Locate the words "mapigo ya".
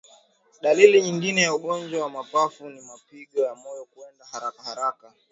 2.81-3.55